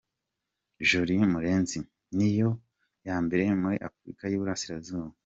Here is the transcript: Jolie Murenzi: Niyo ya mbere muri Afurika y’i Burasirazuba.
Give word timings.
Jolie 0.87 1.27
Murenzi: 1.31 1.79
Niyo 2.15 2.49
ya 3.07 3.15
mbere 3.25 3.43
muri 3.61 3.77
Afurika 3.87 4.23
y’i 4.27 4.39
Burasirazuba. 4.41 5.11